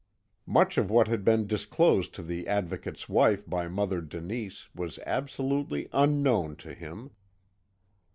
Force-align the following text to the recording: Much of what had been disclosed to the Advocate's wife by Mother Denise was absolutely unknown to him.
Much 0.47 0.79
of 0.79 0.89
what 0.89 1.07
had 1.07 1.23
been 1.23 1.45
disclosed 1.45 2.11
to 2.15 2.23
the 2.23 2.47
Advocate's 2.47 3.07
wife 3.07 3.47
by 3.47 3.67
Mother 3.67 4.01
Denise 4.01 4.67
was 4.73 4.97
absolutely 5.05 5.89
unknown 5.93 6.55
to 6.55 6.73
him. 6.73 7.11